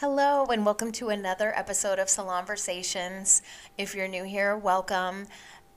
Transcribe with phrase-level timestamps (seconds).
[0.00, 3.42] Hello, and welcome to another episode of Salonversations.
[3.76, 5.26] If you're new here, welcome.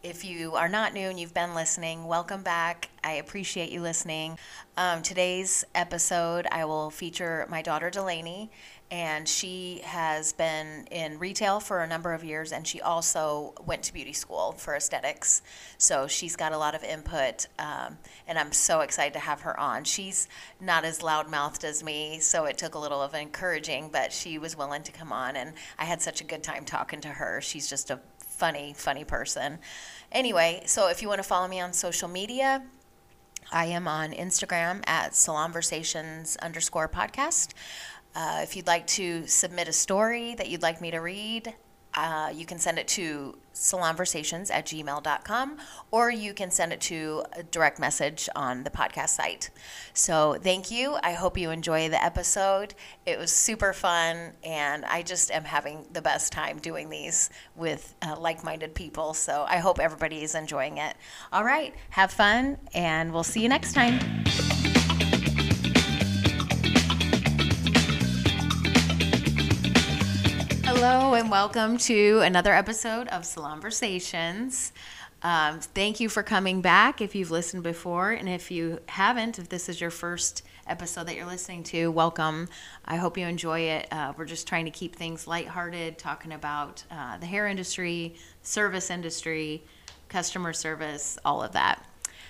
[0.02, 2.88] If you are not new and you've been listening, welcome back.
[3.04, 4.40] I appreciate you listening.
[4.78, 8.50] Um, today's episode, I will feature my daughter Delaney,
[8.94, 13.82] and she has been in retail for a number of years, and she also went
[13.82, 15.42] to beauty school for aesthetics.
[15.80, 17.98] So she's got a lot of input, um,
[18.28, 19.84] and I'm so excited to have her on.
[19.84, 20.28] She's
[20.62, 24.56] not as loudmouthed as me, so it took a little of encouraging, but she was
[24.56, 27.42] willing to come on, and I had such a good time talking to her.
[27.42, 29.58] She's just a funny, funny person.
[30.12, 32.62] Anyway, so if you want to follow me on social media,
[33.52, 37.54] I am on Instagram at salonversations underscore podcast.
[38.16, 41.54] Uh, if you'd like to submit a story that you'd like me to read,
[41.96, 45.58] uh, you can send it to salonversations at gmail.com
[45.92, 49.52] or you can send it to a direct message on the podcast site.
[49.94, 50.98] So, thank you.
[51.04, 52.74] I hope you enjoy the episode.
[53.06, 57.94] It was super fun, and I just am having the best time doing these with
[58.02, 59.14] uh, like minded people.
[59.14, 60.96] So, I hope everybody is enjoying it.
[61.32, 64.00] All right, have fun, and we'll see you next time.
[70.86, 74.74] Hello, and welcome to another episode of Salonversations.
[75.22, 78.12] Um, thank you for coming back if you've listened before.
[78.12, 82.50] And if you haven't, if this is your first episode that you're listening to, welcome.
[82.84, 83.88] I hope you enjoy it.
[83.94, 88.90] Uh, we're just trying to keep things lighthearted, talking about uh, the hair industry, service
[88.90, 89.64] industry,
[90.10, 91.82] customer service, all of that.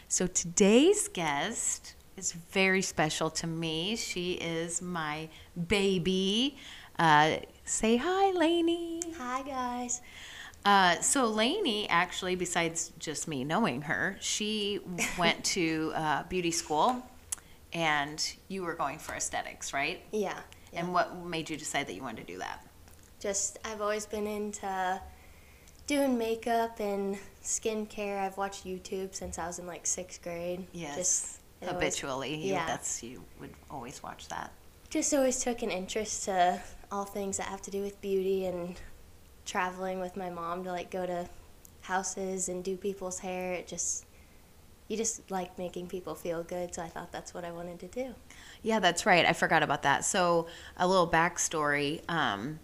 [0.08, 3.96] So today's guest is very special to me.
[3.96, 5.30] She is my
[5.68, 6.56] baby.
[7.00, 9.02] Uh, say hi, Laney.
[9.18, 10.02] Hi, guys.
[10.66, 14.80] Uh, so Laney, actually, besides just me knowing her, she
[15.18, 17.04] went to uh, beauty school,
[17.74, 20.02] and you were going for aesthetics, right?
[20.12, 20.38] Yeah.
[20.72, 20.80] yeah.
[20.80, 22.66] And what made you decide that you wanted to do that?
[23.20, 25.02] Just I've always been into
[25.88, 28.20] doing makeup and skincare.
[28.20, 30.66] I've watched YouTube since I was in like sixth grade.
[30.74, 30.96] Yes.
[30.98, 32.36] Just habitually.
[32.36, 32.66] Always, yeah.
[32.66, 34.52] That's you would always watch that.
[34.90, 36.62] Just always took an interest to
[36.94, 38.80] all things that have to do with beauty and
[39.46, 41.28] traveling with my mom to like go to
[41.82, 43.54] houses and do people's hair.
[43.54, 44.06] It just
[44.88, 47.88] you just like making people feel good, so I thought that's what I wanted to
[47.88, 48.14] do.
[48.62, 49.26] Yeah, that's right.
[49.26, 50.06] I forgot about that.
[50.06, 52.08] So a little backstory.
[52.10, 52.60] Um,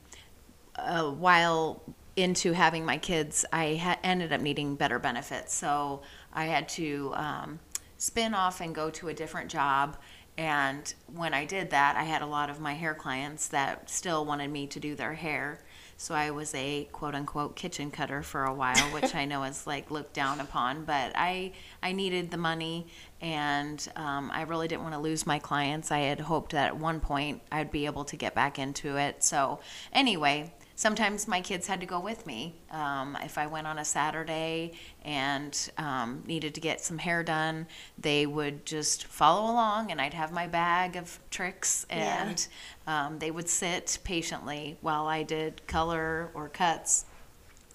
[0.75, 1.81] a while
[2.15, 6.01] into having my kids, I ha- ended up needing better benefits, so
[6.31, 7.59] I had to um,
[7.97, 9.97] spin off and go to a different job
[10.39, 14.23] and when I did that, I had a lot of my hair clients that still
[14.23, 15.59] wanted me to do their hair.
[15.97, 19.67] So I was a quote unquote kitchen cutter for a while, which I know is
[19.67, 21.51] like looked down upon, but I
[21.83, 22.87] I needed the money
[23.19, 25.91] and um, I really didn't want to lose my clients.
[25.91, 29.21] I had hoped that at one point I'd be able to get back into it.
[29.25, 29.59] So
[29.91, 32.55] anyway, sometimes my kids had to go with me.
[32.71, 34.71] Um, if I went on a Saturday
[35.03, 37.67] and um, needed to get some hair done,
[37.97, 42.47] they would just follow along, and I'd have my bag of tricks, and
[42.87, 43.07] yeah.
[43.07, 47.03] um, they would sit patiently while I did color or cuts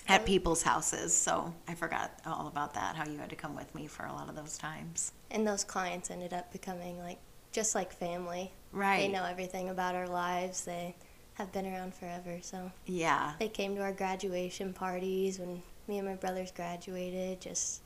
[0.09, 1.15] at people's houses.
[1.15, 4.15] So I forgot all about that, how you had to come with me for a
[4.15, 5.13] lot of those times.
[5.31, 7.19] And those clients ended up becoming like
[7.53, 8.51] just like family.
[8.73, 9.01] Right.
[9.01, 10.65] They know everything about our lives.
[10.65, 10.97] They
[11.35, 12.39] have been around forever.
[12.43, 17.41] So yeah, they came to our graduation parties when me and my brothers graduated.
[17.41, 17.83] Just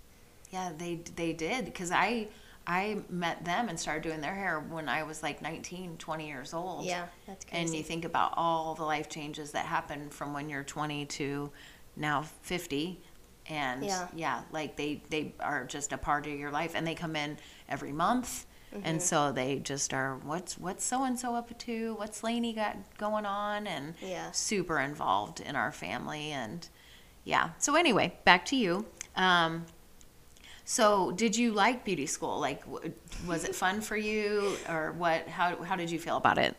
[0.50, 2.28] yeah, they they did because I
[2.66, 6.52] I met them and started doing their hair when I was like 19, 20 years
[6.52, 6.84] old.
[6.84, 7.62] Yeah, that's crazy.
[7.62, 11.50] And you think about all the life changes that happen from when you're 20 to
[11.96, 13.00] now 50
[13.48, 14.08] and yeah.
[14.14, 17.38] yeah, like they they are just a part of your life and they come in
[17.68, 18.44] every month
[18.74, 18.82] Mm-hmm.
[18.84, 21.94] And so they just are what's what's so and so up to?
[21.94, 23.66] What's Laney got going on?
[23.66, 24.30] And yeah.
[24.32, 26.68] super involved in our family and
[27.24, 27.50] yeah.
[27.58, 28.86] So anyway, back to you.
[29.16, 29.66] Um,
[30.64, 32.38] so did you like beauty school?
[32.38, 32.62] Like,
[33.26, 35.26] was it fun for you, or what?
[35.28, 36.56] How how did you feel about it?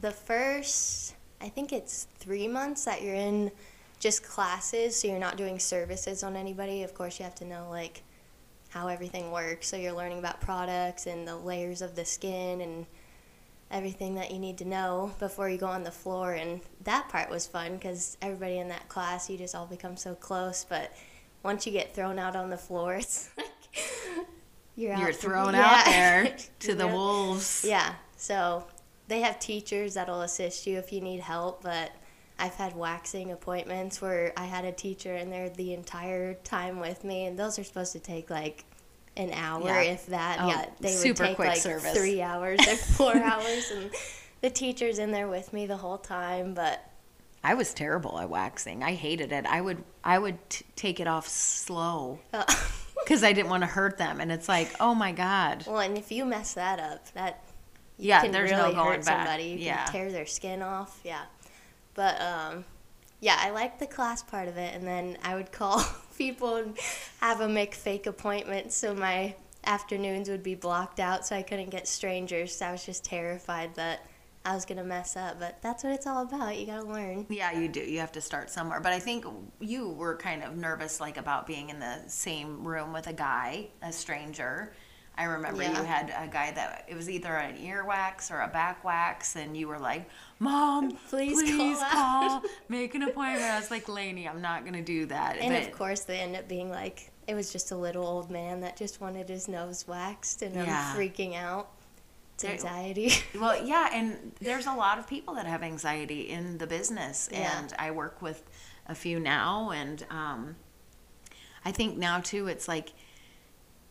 [0.00, 3.50] The first, I think it's three months that you're in
[3.98, 6.82] just classes, so you're not doing services on anybody.
[6.82, 8.02] Of course, you have to know like
[8.76, 9.68] how everything works.
[9.68, 12.86] So you're learning about products and the layers of the skin and
[13.70, 16.34] everything that you need to know before you go on the floor.
[16.34, 20.14] And that part was fun because everybody in that class, you just all become so
[20.14, 20.66] close.
[20.68, 20.92] But
[21.42, 23.46] once you get thrown out on the floor, it's like
[24.76, 25.64] you're, you're thrown yeah.
[25.64, 27.64] out there to the wolves.
[27.66, 27.94] Yeah.
[28.16, 28.66] So
[29.08, 31.92] they have teachers that'll assist you if you need help, but
[32.38, 37.02] I've had waxing appointments where I had a teacher in there the entire time with
[37.04, 38.64] me, and those are supposed to take like
[39.16, 39.92] an hour, yeah.
[39.92, 40.38] if that.
[40.40, 41.96] Oh, yeah, they would take like service.
[41.96, 43.90] three hours or four hours, and
[44.42, 46.84] the teacher's in there with me the whole time, but
[47.42, 48.82] I was terrible at waxing.
[48.82, 49.46] I hated it.
[49.46, 52.44] I would I would t- take it off slow oh.
[53.04, 54.20] because I didn't want to hurt them.
[54.20, 55.64] And it's like, oh my god.
[55.66, 57.44] well, and if you mess that up, that
[57.98, 59.26] you Yeah, can there's really no going hurt back.
[59.26, 59.50] somebody.
[59.50, 59.84] You Yeah.
[59.84, 61.00] can tear their skin off.
[61.04, 61.22] Yeah,
[61.96, 62.64] but um,
[63.20, 65.84] yeah, I liked the class part of it, and then I would call
[66.18, 66.78] people and
[67.20, 69.34] have them make fake appointments, so my
[69.64, 72.54] afternoons would be blocked out, so I couldn't get strangers.
[72.54, 74.06] So I was just terrified that
[74.44, 75.40] I was gonna mess up.
[75.40, 76.56] But that's what it's all about.
[76.56, 77.26] You gotta learn.
[77.28, 77.80] Yeah, you do.
[77.80, 78.80] You have to start somewhere.
[78.80, 79.24] But I think
[79.58, 83.68] you were kind of nervous, like about being in the same room with a guy,
[83.82, 84.72] a stranger.
[85.18, 88.48] I remember you had a guy that it was either an ear wax or a
[88.48, 90.08] back wax, and you were like,
[90.38, 94.64] "Mom, Please please, call call, out." make an appointment." I was like, "Laney, I'm not
[94.66, 97.70] gonna do that." And But- of course, they end up being like, it was just
[97.72, 100.92] a little old man that just wanted his nose waxed, and Yeah.
[100.94, 101.70] I'm freaking out.
[102.34, 103.10] It's anxiety.
[103.40, 107.58] Well, yeah, and there's a lot of people that have anxiety in the business, Yeah.
[107.58, 108.42] and I work with
[108.86, 110.56] a few now, and um,
[111.64, 112.92] I think now too, it's like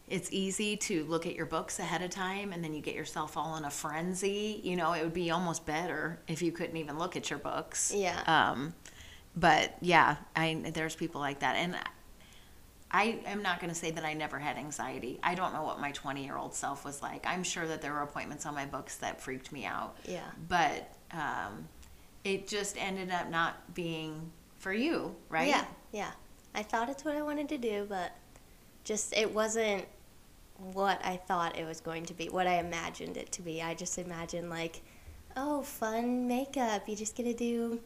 [0.08, 3.38] it's easy to look at your books ahead of time, and then you get yourself
[3.38, 4.62] all in a frenzy.
[4.64, 7.92] You know, it would be almost better if you couldn't even look at your books.
[7.96, 8.22] Yeah.
[8.28, 8.76] Um,
[9.36, 11.76] but yeah, I there's people like that, and
[12.92, 15.20] I am not going to say that I never had anxiety.
[15.24, 17.26] I don't know what my 20 year old self was like.
[17.26, 19.98] I'm sure that there were appointments on my books that freaked me out.
[20.08, 20.22] Yeah.
[20.48, 21.68] But um,
[22.24, 25.48] it just ended up not being for you, right?
[25.48, 26.12] Yeah, yeah.
[26.54, 28.16] I thought it's what I wanted to do, but
[28.86, 29.86] just it wasn't
[30.58, 33.62] what I thought it was going to be, what I imagined it to be.
[33.62, 34.82] I just imagined like,
[35.36, 36.88] oh, fun makeup.
[36.88, 37.80] You just get to do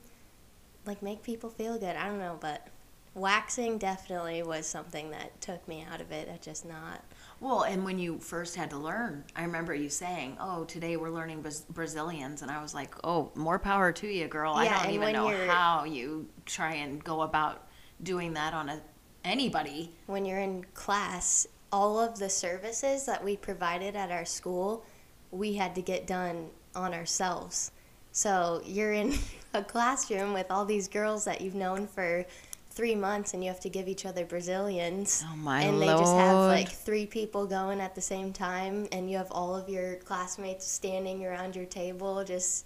[0.85, 1.95] like make people feel good.
[1.95, 2.67] I don't know, but
[3.15, 6.29] waxing definitely was something that took me out of it.
[6.33, 7.03] I just not.
[7.39, 11.09] Well, and when you first had to learn, I remember you saying, "Oh, today we're
[11.09, 14.53] learning Braz- Brazilians," and I was like, "Oh, more power to you, girl.
[14.53, 17.67] I don't even know you're- how you try and go about
[18.03, 18.81] doing that on a
[19.23, 24.85] anybody." when you're in class, all of the services that we provided at our school,
[25.31, 27.71] we had to get done on ourselves.
[28.11, 29.17] So you're in
[29.53, 32.25] a classroom with all these girls that you've known for
[32.71, 35.23] three months, and you have to give each other Brazilians.
[35.27, 39.09] Oh my and they just have like three people going at the same time, and
[39.09, 42.23] you have all of your classmates standing around your table.
[42.23, 42.65] Just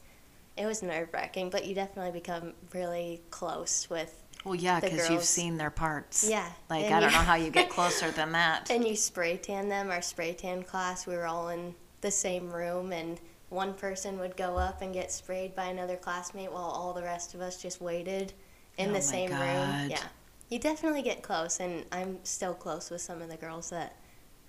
[0.56, 5.24] it was nerve wracking, but you definitely become really close with Well, yeah, because you've
[5.24, 6.28] seen their parts.
[6.30, 8.69] Yeah, Like and I don't know how you get closer than that.
[8.69, 9.90] And you spray tan them.
[9.90, 13.19] Our spray tan class, we were all in the same room, and
[13.50, 17.34] one person would go up and get sprayed by another classmate while all the rest
[17.34, 18.34] of us just waited
[18.78, 19.40] in Oh the same God.
[19.81, 19.90] room.
[19.92, 20.04] Yeah.
[20.50, 23.95] You definitely get close, and I'm still close with some of the girls that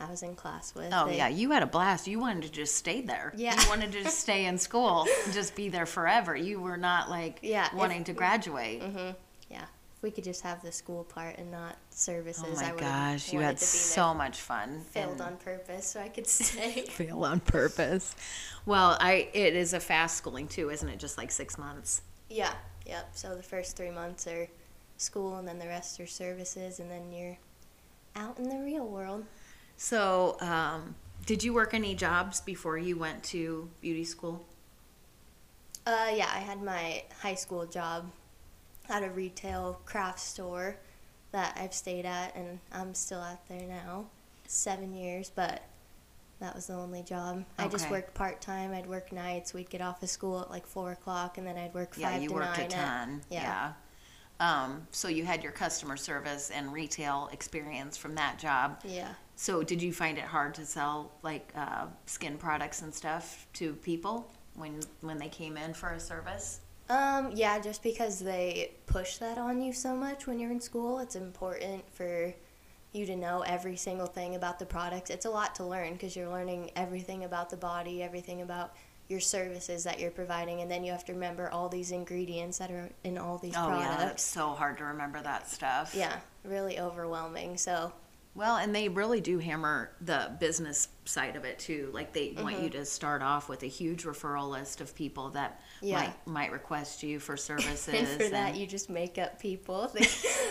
[0.00, 0.93] I was in class with.
[0.93, 2.08] Oh yeah, you had a blast.
[2.08, 3.32] You wanted to just stay there.
[3.37, 3.58] Yeah.
[3.62, 6.35] You wanted to just stay in school and just be there forever.
[6.35, 8.82] You were not like Yeah, if- wanting to graduate.
[8.82, 9.14] Mhm.
[10.04, 13.32] We could just have the school part and not services, Oh I my would gosh,
[13.32, 14.82] you had so much fun.
[14.90, 16.82] failed on purpose so I could stay.
[16.82, 18.14] fail on purpose.
[18.66, 20.98] Well, I it is a fast schooling too, isn't it?
[20.98, 22.02] Just like six months.
[22.28, 22.52] Yeah,
[22.84, 23.08] yep.
[23.14, 24.46] So the first three months are
[24.98, 27.38] school, and then the rest are services, and then you're
[28.14, 29.24] out in the real world.
[29.78, 34.44] So, um, did you work any jobs before you went to beauty school?
[35.86, 38.10] Uh, yeah, I had my high school job
[38.88, 40.76] at a retail craft store
[41.32, 44.06] that I've stayed at, and I'm still out there now.
[44.46, 45.62] Seven years, but
[46.41, 47.44] that was the only job.
[47.58, 48.72] I just worked part time.
[48.72, 49.55] I'd work nights.
[49.55, 52.19] We'd get off of school at like four o'clock, and then I'd work five yeah,
[52.19, 52.60] you to worked nine.
[52.60, 53.22] a at- ton.
[53.31, 53.43] yeah.
[53.43, 53.72] yeah.
[54.41, 58.81] Um, so you had your customer service and retail experience from that job.
[58.84, 59.08] yeah.
[59.36, 63.72] So did you find it hard to sell like uh, skin products and stuff to
[63.74, 66.60] people when when they came in for a service?
[66.88, 70.98] Um, yeah, just because they push that on you so much when you're in school,
[70.98, 72.34] it's important for
[72.93, 75.10] you to know every single thing about the products.
[75.10, 78.74] It's a lot to learn because you're learning everything about the body, everything about
[79.08, 82.70] your services that you're providing, and then you have to remember all these ingredients that
[82.70, 85.94] are in all these Oh yeah, that's so hard to remember that stuff.
[85.94, 87.56] Yeah, really overwhelming.
[87.58, 87.93] So,
[88.36, 91.91] Well, and they really do hammer the business side of it too.
[91.93, 92.64] Like they want Mm-hmm.
[92.64, 95.98] you to start off with a huge referral list of people that Yeah.
[96.00, 97.88] might might request you for services.
[97.94, 99.88] and for that, you just make up people.
[99.94, 100.06] They,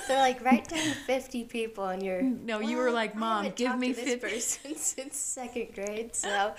[0.07, 2.21] they're like, write down 50 people, and you're.
[2.51, 6.53] No, you were like, "Mom, give me this 50." person since second grade, so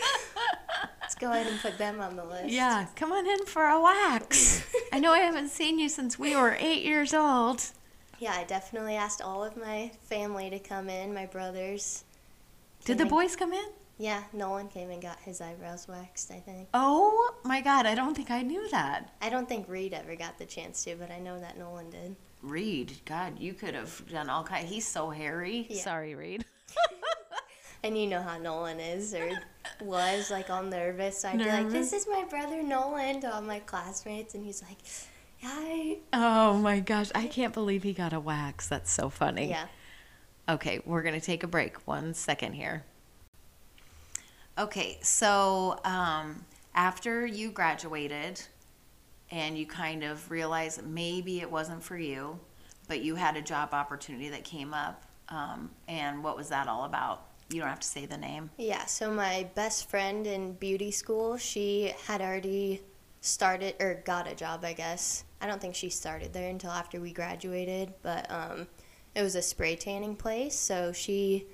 [1.01, 2.49] let's go ahead and put them on the list.
[2.51, 4.65] yeah, come on in for a wax.
[4.93, 7.63] I know I haven't seen you since we were eight years old.
[8.25, 12.05] Yeah, I definitely asked all of my family to come in, my brothers.
[12.87, 13.67] Did the boys come in?
[13.99, 16.69] Yeah, Nolan came and got his eyebrows waxed, I think.
[16.73, 19.11] Oh my God, I don't think I knew that.
[19.21, 22.17] I don't think Reed ever got the chance to, but I know that Nolan did.
[22.41, 24.67] Reed, God, you could have done all kind.
[24.67, 25.67] He's so hairy.
[25.69, 25.83] Yeah.
[25.83, 26.47] Sorry, Reed.
[27.83, 29.31] And you know how Nolan is or
[29.83, 31.19] was, like all nervous.
[31.19, 34.35] So I'd be like, this is my brother Nolan to all my classmates.
[34.35, 34.79] And he's like,
[35.45, 35.99] hi.
[36.13, 38.69] Oh my gosh, I can't believe he got a wax.
[38.69, 39.51] That's so funny.
[39.51, 39.67] Yeah.
[40.49, 41.87] Okay, we're going to take a break.
[41.87, 42.85] One second here.
[44.59, 48.41] Okay, so um, after you graduated
[49.31, 52.39] and you kind of realized maybe it wasn't for you,
[52.89, 56.85] but you had a job opportunity that came up, um, and what was that all
[56.85, 57.25] about?
[57.51, 58.51] You don't have to say the name.
[58.59, 62.83] Yeah, so my best friend in beauty school, she had already
[63.25, 65.25] started or got a job, I guess.
[65.41, 68.67] I don't think she started there until after we graduated, but um,
[69.15, 71.47] it was a spray tanning place, so she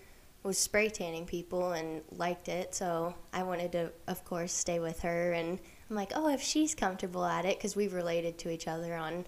[0.42, 2.74] was spray tanning people and liked it.
[2.74, 5.32] So I wanted to, of course, stay with her.
[5.32, 8.94] And I'm like, oh, if she's comfortable at it, because we related to each other
[8.94, 9.26] on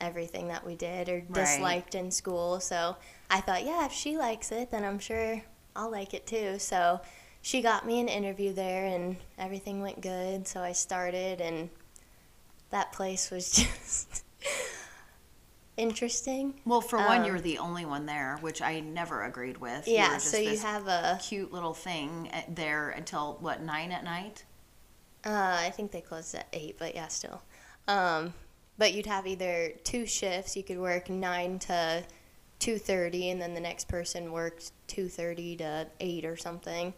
[0.00, 1.34] everything that we did or Right.
[1.34, 2.60] disliked in school.
[2.60, 2.96] So
[3.30, 5.42] I thought, yeah, if she likes it, then I'm sure
[5.76, 6.58] I'll like it too.
[6.58, 7.00] So
[7.42, 10.46] she got me an interview there, and everything went good.
[10.48, 11.70] So I started, and
[12.70, 14.24] that place was just
[15.76, 16.54] interesting.
[16.64, 19.86] Well, for one, Um, you were the only one there, which I never agreed with.
[19.86, 23.92] You Yeah, just so you this have a, cute little thing there until what nine
[23.92, 24.44] at night.
[25.24, 27.42] uh, I think they closed at 8, but yeah, still.
[27.86, 28.34] Um,
[28.76, 30.56] but you'd have either two shifts.
[30.56, 32.04] You could work 9 to
[32.60, 36.94] 2.30, and then the next person worked 2.30 to 8 or something.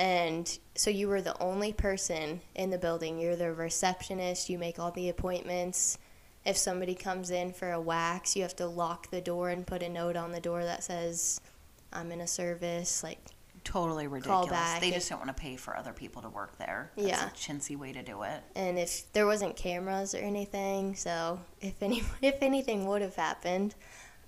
[0.00, 3.20] And so you were the only person in the building.
[3.20, 4.48] You're the receptionist.
[4.48, 5.98] You make all the appointments.
[6.46, 9.82] If somebody comes in for a wax, you have to lock the door and put
[9.82, 11.38] a note on the door that says,
[11.92, 13.02] I'm in a service.
[13.02, 13.18] Like,
[13.62, 14.48] Totally ridiculous.
[14.48, 16.90] back They if- just don't want to pay for other people to work there.
[16.96, 17.26] That's Yeah.
[17.26, 18.42] a chintzy way to do it.
[18.56, 23.74] and if there wasn't cameras or anything, so if any if anything would have happened,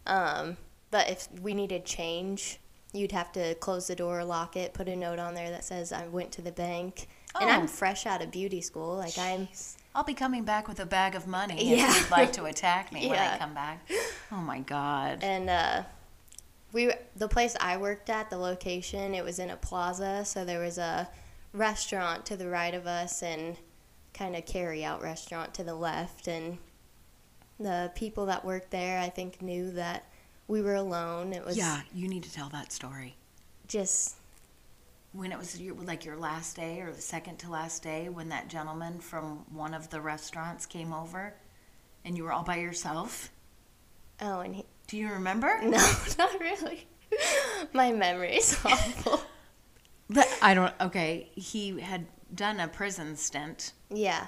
[0.07, 0.59] um,
[0.91, 2.61] but if we needed change,
[2.93, 5.93] you'd have to close the door, lock it, put a note on there that says
[5.93, 7.09] I went to the bank.
[7.35, 7.41] Oh.
[7.41, 7.53] And Oh.
[7.55, 9.49] I'm fresh out of beauty school, like I'm.
[9.95, 11.91] I'll be coming back with a bag of money Yeah.
[11.91, 13.89] if you'd like to attack me when I come back.
[14.31, 15.19] Oh my god.
[15.23, 15.83] And uh,
[16.73, 20.61] we the place I worked at, the location, it was in a plaza, so there
[20.61, 21.09] was a
[21.53, 23.57] restaurant to the right of us and
[24.15, 26.59] kind of carry out restaurant to the left and
[27.61, 30.05] the people that worked there I think knew that
[30.53, 31.33] we were alone.
[31.33, 33.17] It was yeah, you need to tell that story.
[33.67, 34.17] just
[35.13, 38.29] When it was your, like your last day or the second to last day, when
[38.29, 41.35] that gentleman from one of the restaurants came over,
[42.05, 43.31] and you were all by yourself.
[44.21, 45.59] oh and he, Do you remember?
[45.63, 45.79] no,
[46.19, 46.87] not really.
[47.73, 49.23] My memory is awful.
[50.11, 50.75] But I don't.
[50.83, 52.05] Okay, he had
[52.35, 53.73] done a prison stint.
[53.89, 54.27] Yeah.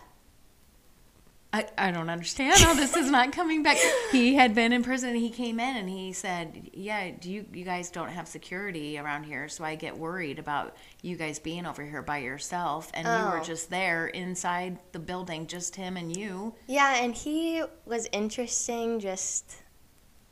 [1.55, 3.77] I, I don't understand how this is not coming back.
[4.11, 5.15] He had been in prison.
[5.15, 9.25] He came in and he said, "Yeah, do you you guys don't have security around
[9.25, 13.31] here, so I get worried about you guys being over here by yourself." And you
[13.31, 13.45] were Oh.
[13.45, 16.55] just there inside the building, just him and you.
[16.67, 18.99] Yeah, and he was interesting.
[18.99, 19.55] Just,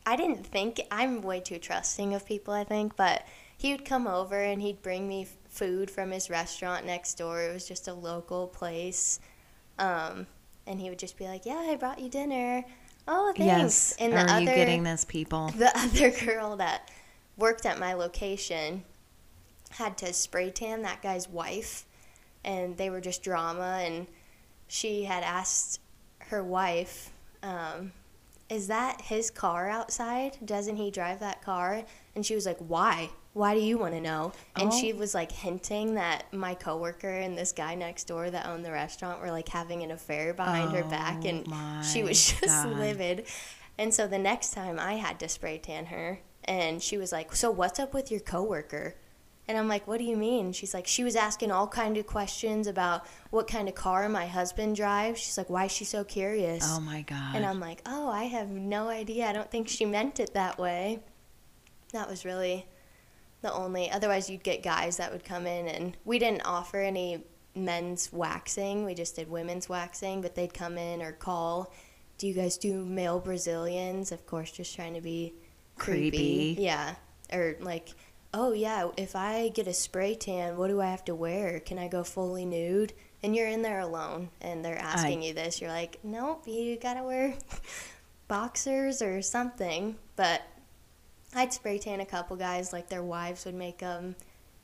[0.05, 3.25] I didn't think, I'm way too trusting of people, I think, but
[3.57, 7.43] he would come over and he'd bring me food from his restaurant next door.
[7.43, 9.21] It was just a local place.
[9.79, 10.27] Um,
[10.67, 12.65] and he would just be like, Yeah, I brought you dinner.
[13.09, 13.97] Oh, thanks.
[13.99, 15.49] And the Are you other, getting this, people?
[15.57, 16.91] the other girl that
[17.37, 18.85] worked at my location
[19.71, 21.87] had to spray tan that guy's wife
[22.45, 24.07] and they were just drama and
[24.69, 25.81] she had asked
[26.19, 27.11] her wife
[27.43, 27.93] um,
[28.53, 31.83] is that his car outside doesn't he drive that car
[32.15, 34.79] and she was like why why do you want to know and Oh.
[34.79, 38.71] she was like hinting that my coworker and this guy next door that owned the
[38.73, 42.79] restaurant were like having an affair behind her back Oh and she was just God.
[42.79, 43.27] livid
[43.79, 47.35] and so the next time I had to spray tan her, and she was like,
[47.35, 48.97] "So what's up with your coworker?"
[49.49, 52.07] And I'm like, "What do you mean?" She's like, "She was asking all kind of
[52.07, 56.05] questions about what kind of car my husband drives." She's like, "Why is she so
[56.05, 57.35] curious?" Oh my god.
[57.35, 59.27] and I'm like, "Oh, I have no idea.
[59.27, 61.01] I don't think she meant it that way."
[61.93, 62.67] That was really
[63.43, 63.91] the only.
[63.91, 68.85] Otherwise, you'd get guys that would come in, and we didn't offer any men's waxing.
[68.85, 71.73] We just did women's waxing, but they'd come in or call.
[72.17, 74.13] Do you guys do male Brazilians?
[74.13, 75.35] Of course, just trying to be
[75.77, 76.55] creepy.
[76.55, 76.63] Creepy.
[76.63, 76.95] Yeah.
[77.33, 77.89] Or like,
[78.35, 81.61] oh yeah, if I get a spray tan, what do I have to wear?
[81.61, 82.93] Can I go fully nude?
[83.23, 85.61] And you're in there alone, and they're asking you this.
[85.61, 87.35] You're like, nope, you gotta wear
[88.29, 89.97] boxers or something.
[90.17, 90.43] But
[91.35, 94.17] I'd spray tan a couple guys, like their wives would make them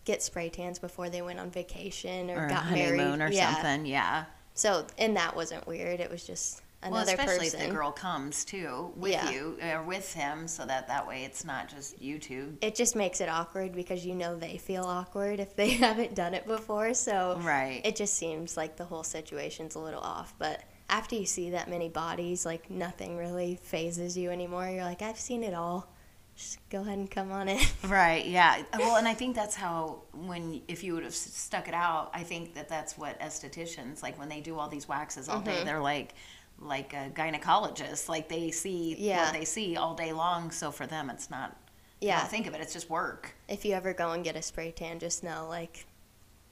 [0.04, 3.32] get spray tans before they went on vacation or, or got honeymoon married.
[3.32, 3.54] or yeah.
[3.54, 3.87] something.
[3.87, 4.25] Yeah.
[4.54, 6.00] So, and that wasn't weird.
[6.00, 7.61] It was just Well, another especially person.
[7.61, 9.30] if the girl comes too with Yeah.
[9.30, 12.56] you or with him, so that that way it's not just you two.
[12.61, 16.35] It just makes it awkward because you know they feel awkward if they haven't done
[16.35, 16.94] it before.
[16.94, 17.80] So Right.
[17.85, 20.35] it just seems like the whole situation's a little off.
[20.38, 24.68] But after you see that many bodies, like nothing really phases you anymore.
[24.68, 25.92] You're like, I've seen it all.
[26.37, 27.58] Just go ahead and come on in.
[27.88, 28.25] Right.
[28.25, 28.62] Yeah.
[28.78, 32.23] Well, and I think that's how when if you would have stuck it out, I
[32.23, 35.44] think that that's what estheticians like when they do all these waxes all Mm-hmm.
[35.47, 35.64] day.
[35.64, 36.14] They're like
[36.60, 38.08] like a gynecologist.
[38.08, 39.24] Like they see Yeah.
[39.26, 40.50] what they see all day long.
[40.50, 41.56] So for them, it's not.
[42.00, 42.24] Yeah.
[42.24, 42.60] Think of it.
[42.60, 43.34] It's just work.
[43.48, 45.86] if you ever go and get a spray tan, just know like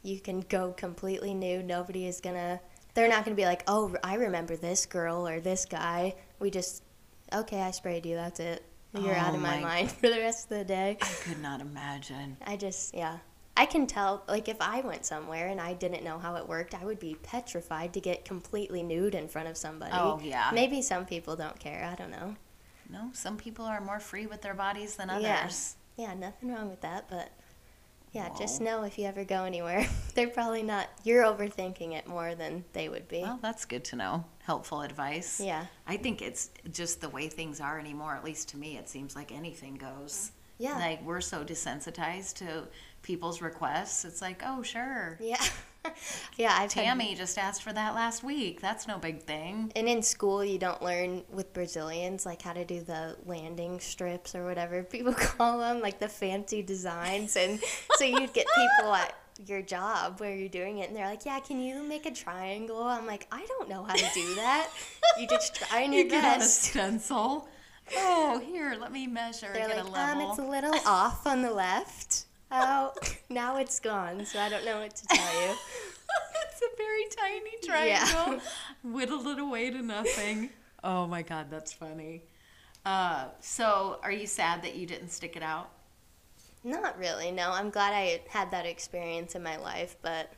[0.02, 1.64] you can go completely nude.
[1.66, 2.60] Nobody is gonna.
[2.94, 6.14] They're not gonna be like, oh, I remember this girl or this guy.
[6.38, 6.82] We just,
[7.32, 8.14] okay, I sprayed you.
[8.16, 8.64] That's it.
[8.98, 10.96] You're out Oh of my my- mind for the rest of the day.
[11.02, 12.36] I could not imagine.
[12.46, 13.18] I just, yeah.
[13.56, 16.74] I can tell, like, if I went somewhere and I didn't know how it worked,
[16.74, 19.92] I would be petrified to get completely nude in front of somebody.
[19.94, 20.50] Oh, yeah.
[20.52, 21.88] Maybe some people don't care.
[21.90, 22.36] I don't know.
[22.90, 25.40] No, some people are more free with their bodies than Yeah.
[25.40, 25.76] others.
[25.96, 27.30] Yeah, nothing wrong with that, but
[28.12, 30.88] yeah, just know if you ever go anywhere, they're probably not.
[31.04, 33.22] You're overthinking it more than they would be.
[33.22, 34.24] Well, that's good to know.
[34.44, 35.40] Helpful advice.
[35.42, 38.14] yeah, I think it's just the way things are anymore.
[38.14, 40.32] At least to me, it seems like anything goes.
[40.58, 42.68] Yeah, Like we're so desensitized to
[43.02, 44.04] people's requests.
[44.04, 45.36] It's like, oh sure, yeah,
[46.36, 46.52] yeah.
[46.52, 48.60] I've had- Tammy just asked for that last week.
[48.60, 49.72] That's no big thing.
[49.76, 54.34] and in school, you don't learn with Brazilians like how to do the landing strips
[54.34, 57.36] or whatever people call them, like the fancy designs.
[57.36, 57.60] And
[57.96, 59.14] so you'd get people at
[59.46, 62.82] your job where you're doing it, and they're like, "Yeah, can you make a triangle?"
[62.82, 64.68] I'm like, "I don't know how to do that."
[65.20, 67.46] you just try your You get out a stencil.
[67.94, 69.50] Oh, here, let me measure.
[69.52, 72.24] They're get like, a um, it's a little off on the left.
[72.50, 72.92] Oh,
[73.28, 75.48] now it's gone, so I don't know what to tell you.
[76.48, 78.04] it's a very tiny Yeah.
[78.06, 78.40] triangle.
[78.84, 80.50] Whittled it away to nothing.
[80.84, 82.22] Oh my god, that's funny.
[82.84, 85.70] Uh, so, are you sad that you didn't stick it out?
[86.62, 87.50] Not really, no.
[87.50, 90.32] I'm glad I had that experience in my life, but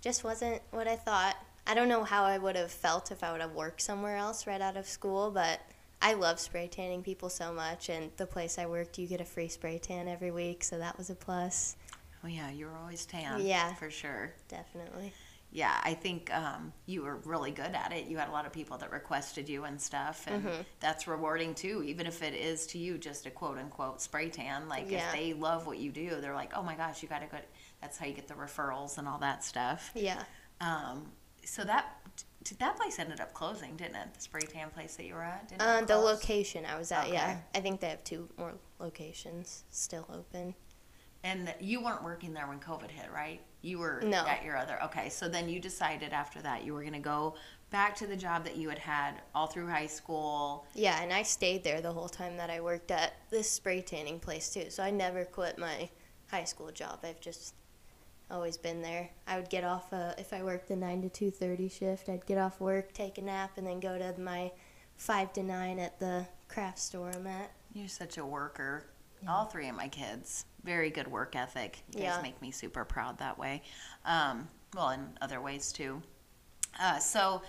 [0.00, 1.36] just wasn't what I thought.
[1.66, 4.46] I don't know how I would have felt if I would have worked somewhere else
[4.46, 5.60] right out of school, but
[6.02, 9.24] I love spray tanning people so much, and the place I worked, you get a
[9.24, 11.76] free spray tan every week, so that was a plus.
[12.24, 13.44] Oh yeah, you were always tan.
[13.46, 13.74] Yeah.
[13.74, 14.32] for sure.
[14.48, 15.12] Definitely.
[15.52, 18.06] Yeah, I think um, you were really good at it.
[18.08, 20.62] You had a lot of people that requested you and stuff, and Mm-hmm.
[20.80, 21.82] that's rewarding too.
[21.86, 25.06] Even if it is to you just a quote unquote spray tan, like Yeah.
[25.08, 27.38] if they love what you do, they're like, oh my gosh, you got to go.
[27.80, 29.92] That's how you get the referrals and all that stuff.
[29.94, 30.22] Yeah.
[30.60, 31.10] Um,
[31.44, 31.86] so that
[32.48, 34.14] t- that place ended up closing, didn't it?
[34.14, 35.48] The spray tan place that you were at.
[35.48, 37.38] Didn't it Uh, the location I was at, yeah.
[37.54, 40.54] I think they have two more locations still open.
[41.24, 43.40] And you weren't working there when COVID hit, right?
[43.62, 44.24] You were No.
[44.26, 44.80] at your other.
[44.84, 47.34] Okay, so then you decided after that you were going to go
[47.70, 50.66] back to the job that you had had all through high school.
[50.74, 54.20] Yeah, and I stayed there the whole time that I worked at this spray tanning
[54.20, 54.70] place too.
[54.70, 55.90] So I never quit my
[56.30, 57.00] high school job.
[57.02, 57.54] I've just
[58.30, 59.10] always been there.
[59.26, 62.08] I would get off uh, if I worked the nine to two thirty shift.
[62.08, 64.52] I'd get off work, take a nap, and then go to my
[64.96, 67.50] five to nine at the craft store I'm at.
[67.74, 68.84] You're such a worker.
[69.28, 71.82] All three of my kids, very good work ethic.
[71.92, 72.22] You guys Yeah.
[72.22, 73.62] make me super proud that way.
[74.04, 76.02] Um, well, in other ways too.
[76.78, 77.42] Uh, so,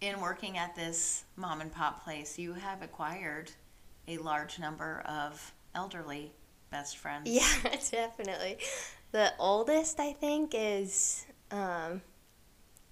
[0.00, 3.50] in working at this mom and pop place, you have acquired
[4.08, 6.32] a large number of elderly
[6.74, 7.30] best friends.
[7.30, 7.46] Yeah,
[7.90, 8.58] definitely.
[9.12, 12.02] The oldest I think is um,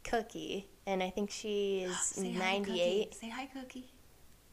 [0.04, 3.08] Cookie, and I think she is hi, Cookie.
[3.10, 3.92] Say hi, Cookie.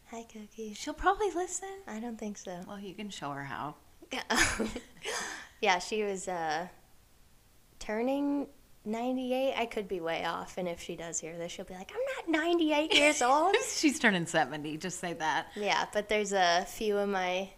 [0.10, 0.74] Hi, Cookie.
[0.74, 1.70] She'll probably listen.
[1.88, 2.60] I don't think so.
[2.68, 3.76] Well, you can show her how.
[5.62, 6.68] yeah, she was uh,
[7.78, 8.48] turning
[8.86, 9.54] 98.
[9.56, 12.32] I could be way off, and if she does hear this, she'll be like, I'm
[12.34, 13.56] not 98 years old.
[13.72, 15.50] She's turning 70, just say that.
[15.56, 17.52] yeah, but there's a few of my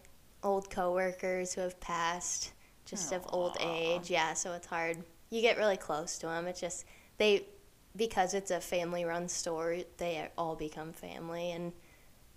[0.44, 2.54] old coworkers who have passed
[2.86, 4.10] just of old age.
[4.10, 4.98] Yeah, so it's hard.
[5.30, 6.48] You get really close to them.
[6.48, 6.86] It's just,
[7.18, 7.46] they,
[7.96, 11.72] because it's a family run store, they all become family, and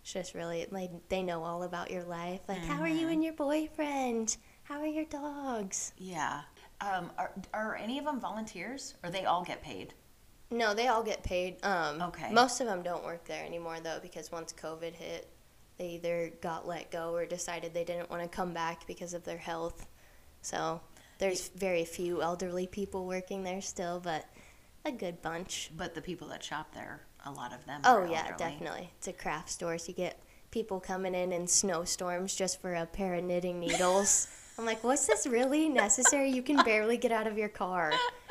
[0.02, 2.40] it's just really, like, they know all about your life.
[2.48, 3.12] Like, how are you Mhm.
[3.14, 4.36] and your boyfriend?
[4.64, 5.92] How are your dogs?
[5.96, 6.42] Yeah.
[6.80, 9.94] Um, are, are any of them volunteers or they all get paid?
[10.50, 11.64] No, they all get paid.
[11.64, 12.30] Um, Okay.
[12.30, 15.28] Most of them don't work there anymore though, because once COVID hit,
[15.78, 19.24] they either got let go or decided they didn't want to come back because of
[19.24, 19.86] their health.
[20.42, 20.80] So
[21.18, 24.26] there's very few elderly people working there still, but
[24.84, 25.70] a good bunch.
[25.76, 27.80] But the people that shop there, a lot of them.
[27.84, 28.38] Oh yeah, elderly.
[28.38, 28.90] definitely.
[28.98, 32.86] It's a craft store, so you get people coming in in snowstorms just for a
[32.86, 34.28] pair of knitting needles.
[34.58, 36.30] I'm like, was this really necessary?
[36.30, 37.92] You can barely get out of your car.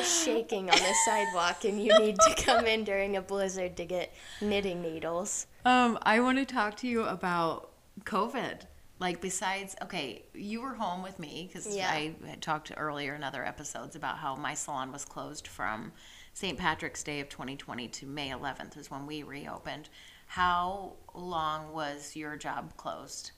[0.00, 3.84] Are shaking on the sidewalk and you need to come in during a blizzard to
[3.84, 5.46] get knitting needles.
[5.66, 7.70] Um, I want to talk to you about
[8.04, 8.62] COVID.
[8.98, 11.90] Like, besides, okay, you were home with me because Yeah.
[11.90, 15.92] I had talked earlier in other episodes about how my salon was closed from
[16.32, 16.56] St.
[16.58, 19.90] Patrick's Day of 2020 to May 11th is when we reopened.
[20.28, 23.32] How long was your job closed?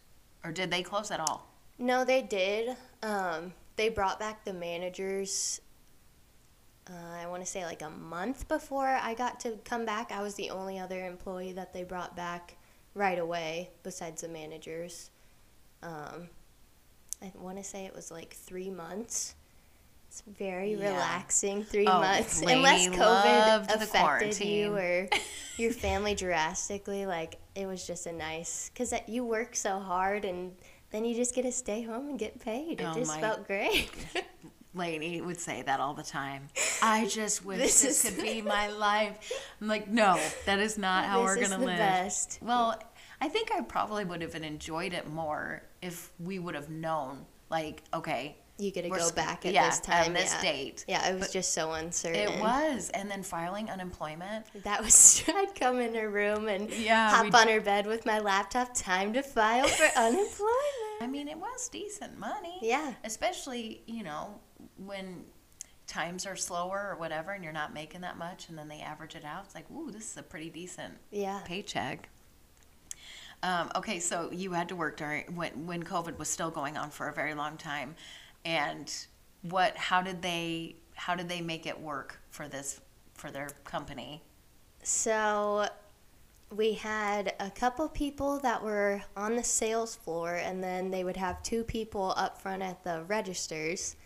[0.44, 1.48] Or did they close at all?
[1.76, 2.76] No, they did.
[3.02, 5.60] Um, they brought back the managers.
[6.90, 10.10] Uh, I want to say like a month before I got to come back.
[10.10, 12.56] I was the only other employee that they brought back
[12.94, 15.10] right away, besides the managers.
[15.82, 16.28] Um,
[17.22, 19.34] I want to say it was like three months.
[20.08, 20.90] It's very Yeah.
[20.92, 25.08] relaxing three Oh, months, unless COVID affected you or
[25.56, 27.06] your family drastically.
[27.06, 30.52] Like it was just a nice because you work so hard and
[30.90, 32.80] then you just get to stay home and get paid.
[32.80, 33.88] It Oh just felt great.
[34.74, 36.48] Lady would say that all the time.
[36.82, 39.30] I just wish This this, could be my life.
[39.60, 41.76] I'm like, no, that is not how we're gonna the live.
[41.78, 42.38] best.
[42.40, 42.80] Well,
[43.20, 47.82] I think I probably would have enjoyed it more if we would have known, like,
[47.92, 50.12] okay, you get to go sc- back at yeah, this time.
[50.12, 50.52] this yeah.
[50.52, 50.84] date.
[50.86, 52.20] Yeah, it was But just so uncertain.
[52.34, 54.46] it was, and then filing unemployment.
[54.64, 55.22] That was.
[55.28, 58.74] I'd come in her room and Yeah, hop on her bed with my laptop.
[58.74, 61.00] Time to file for unemployment.
[61.00, 62.58] I mean, it was decent money.
[62.62, 62.92] Yeah.
[63.04, 64.38] Especially, you know,
[64.86, 65.24] when
[65.86, 69.14] times are slower or whatever, and you're not making that much, and then they average
[69.14, 69.44] it out.
[69.44, 71.40] It's like, ooh, this is a pretty decent Yeah.
[71.44, 72.08] paycheck.
[73.42, 76.90] Um, okay, so you had to work during when when COVID was still going on
[76.90, 77.96] for a very long time,
[78.44, 78.92] and
[79.42, 79.76] what?
[79.76, 80.76] How did they?
[80.94, 82.80] How did they make it work for this
[83.14, 84.22] for their company?
[84.84, 85.66] So
[86.54, 91.16] we had a couple people that were on the sales floor, and then they would
[91.16, 93.96] have two people up front at the registers.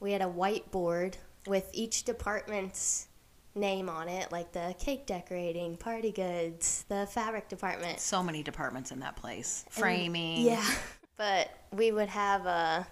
[0.00, 1.14] We had a whiteboard
[1.46, 3.08] with each department's
[3.54, 8.00] name on it, like the cake decorating, party goods, the fabric department.
[8.00, 9.64] So many departments in that place.
[9.70, 10.42] Framing.
[10.42, 10.64] Yeah.
[11.16, 12.84] But we would have uh,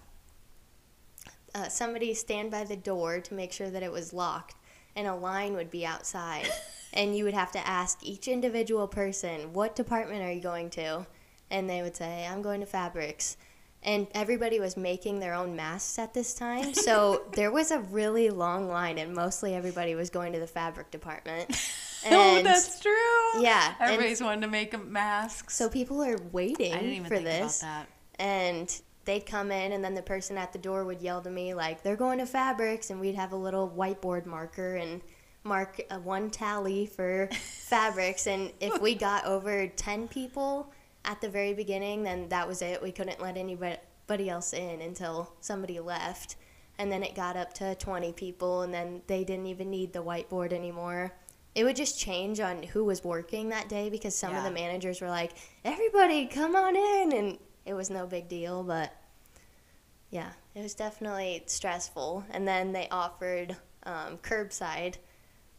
[1.54, 4.54] uh, somebody stand by the door to make sure that it was locked,
[4.94, 6.46] and a line would be outside.
[6.92, 11.06] and you would have to ask each individual person, What department are you going to?
[11.50, 13.38] And they would say, I'm going to fabrics.
[13.82, 16.74] And everybody was making their own masks at this time.
[16.74, 20.90] So there was a really long line, and mostly everybody was going to the fabric
[20.90, 21.48] department.
[22.10, 23.42] oh, that's true.
[23.42, 25.54] Yeah, and- Everybody's wanting to make masks.
[25.56, 27.62] so people are waiting I didn't even for think this.
[27.62, 27.86] about
[28.18, 28.22] that.
[28.22, 31.54] and they'd come in and then the person at the door would yell to me
[31.54, 35.00] like they're going to fabrics and we'd have a little whiteboard marker and
[35.44, 40.70] mark a one tally for fabrics and if we got over 10 people
[41.08, 42.82] at the very beginning then that was it.
[42.82, 46.36] We couldn't let anybody else in until somebody left.
[46.78, 50.04] And then it got up to 20 people and then they didn't even need the
[50.04, 51.12] whiteboard anymore.
[51.54, 55.00] It would just change on who was working that day because some of the managers
[55.00, 55.32] were like
[55.64, 58.94] everybody come on in and it was no big deal but
[60.10, 62.24] yeah it was definitely stressful.
[62.30, 64.96] And then they offered um, curbside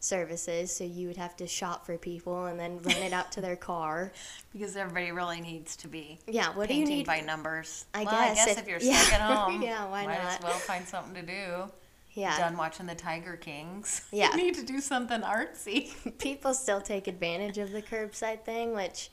[0.00, 3.40] services so you would have to shop for people and then run it out to
[3.40, 4.12] their car
[4.52, 7.84] Because everybody really needs to be yeah what do you need by numbers.
[7.94, 8.98] I well, I guess guess if- if, you're yeah.
[8.98, 10.38] stuck at home, Yeah, why might not?
[10.38, 11.70] as well find something to do.
[12.14, 14.02] yeah Done watching the Tiger Kings.
[14.10, 14.30] Yeah.
[14.30, 15.92] you need to do something artsy.
[16.18, 19.10] people still take advantage of the curbside thing, which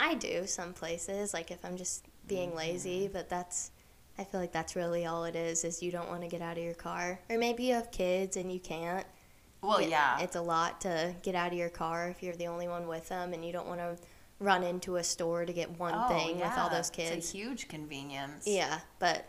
[0.00, 2.58] I do some places, like if I'm just being mm-hmm.
[2.58, 3.70] lazy, but that's
[4.18, 6.58] I feel like that's really all it is is you don't want to get out
[6.58, 7.20] of your car.
[7.30, 9.06] Or maybe you have kids and you can't.
[9.62, 10.18] Well, It- yeah.
[10.20, 13.08] It's a lot to get out of your car if you're the only one with
[13.08, 13.96] them and you don't want to
[14.40, 17.16] run into a store to get one oh, thing with all those kids.
[17.16, 18.46] It's a huge convenience.
[18.46, 19.24] Yeah, but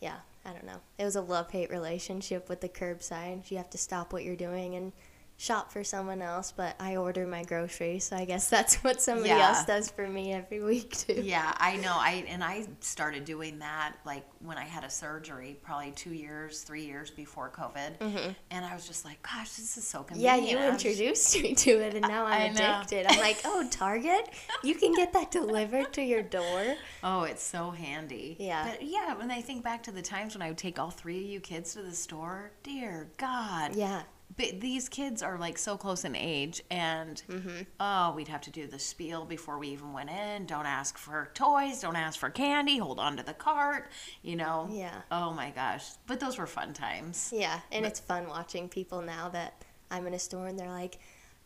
[0.00, 0.80] yeah, I don't know.
[0.98, 3.50] It was a love hate relationship with the curbside.
[3.50, 4.92] You have to stop what you're doing and
[5.40, 9.30] shop for someone else, but I order my groceries, so I guess that's what somebody
[9.30, 9.48] Yeah.
[9.48, 11.22] else does for me every week too.
[11.24, 11.94] Yeah, I know.
[11.96, 16.60] I and I started doing that like when I had a surgery, probably two years,
[16.60, 20.20] three years before COVID, and I was just like, "Gosh, this is so Mm-hmm.
[20.20, 23.06] Yeah, you I'm just- introduced me to it, and now I'm addicted.
[23.08, 24.28] I'm like, oh, Target,
[24.62, 26.76] you can get that delivered to your door.
[27.02, 28.36] Oh, it's so handy.
[28.38, 28.68] Yeah.
[28.70, 31.16] But yeah, when I think back to the times when I would take all three
[31.24, 33.74] of you kids to the store, dear God.
[33.74, 34.02] Yeah,
[34.36, 37.62] these kids are like so close in age, and Mm-hmm.
[37.78, 40.46] oh, we'd have to do the spiel before we even went in.
[40.46, 43.90] Don't ask for toys, don't ask for candy, hold on to the cart,
[44.22, 44.68] you know?
[44.70, 44.94] Yeah.
[45.10, 45.84] Oh my gosh.
[46.06, 47.30] But those were fun times.
[47.34, 50.98] yeah, and it's fun watching people now that I'm in a store and they're like,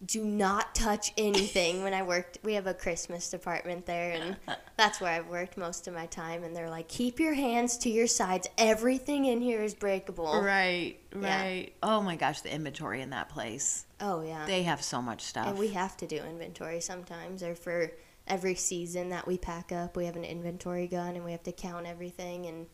[0.04, 2.38] do not touch anything when I worked.
[2.42, 4.36] We have a Christmas department there, and
[4.76, 6.44] that's where I've worked most of my time.
[6.44, 8.48] And they're like, keep your hands to your sides.
[8.58, 10.42] Everything in here is breakable.
[10.42, 11.42] Right, Yeah.
[11.42, 11.72] right.
[11.82, 13.86] Oh my gosh, the inventory in that place.
[14.00, 14.44] Oh, yeah.
[14.46, 15.46] They have so much stuff.
[15.46, 17.90] and we have to do inventory sometimes, or for
[18.26, 21.52] every season that we pack up, we have an inventory gun and we have to
[21.52, 22.66] count everything and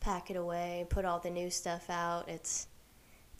[0.00, 2.28] pack it away, put all the new stuff out.
[2.28, 2.66] It's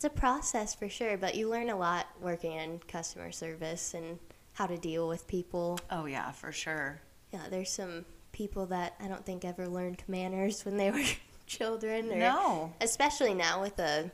[0.04, 4.18] it's a process for sure, but you learn a lot working in customer service and
[4.52, 5.80] how to deal with people.
[5.90, 7.00] oh yeah, for sure.
[7.32, 11.02] Yeah, there's some people that I don't think ever learned manners when they were
[11.46, 12.72] children or No.
[12.82, 14.10] especially now with a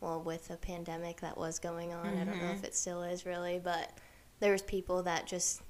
[0.00, 2.54] well with a pandemic that was going on i don't know mm-hmm.
[2.54, 3.92] if it still is really but
[4.40, 5.60] there was people that just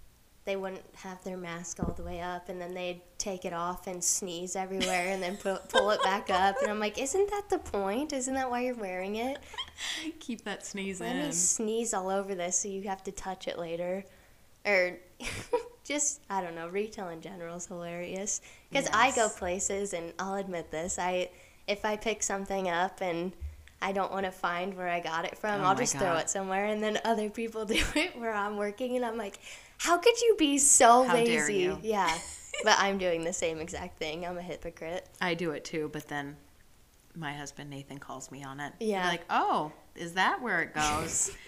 [0.46, 3.88] they wouldn't have their mask all the way up and then they'd take it off
[3.88, 7.50] and sneeze everywhere and then pull, pull it back up and i'm like isn't that
[7.50, 8.12] the point?
[8.12, 9.38] Isn't that why you're wearing it?
[10.20, 13.58] Keep that sneeze let me sneeze all over this so you have to touch it
[13.58, 14.04] later.
[14.64, 14.96] Or
[15.84, 18.40] just i don't know retail in general is hilarious.
[18.70, 21.28] Because i go places and i'll admit this i
[21.66, 23.32] if i pick something up and
[23.82, 26.30] i don't want to find where i got it from Oh i'll just throw it
[26.30, 29.40] somewhere and then other people do it where i'm working and i'm like
[29.78, 31.78] how could you be so How lazy dare you.
[31.82, 32.16] yeah
[32.64, 36.08] but i'm doing the same exact thing i'm a hypocrite I do it too, but
[36.08, 36.36] then
[37.14, 38.72] my husband Nathan calls me on it.
[38.80, 39.08] Yeah.
[39.08, 41.30] Like, oh, is that where it goes?